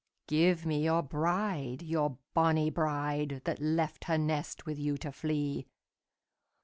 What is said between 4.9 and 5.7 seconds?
to flee!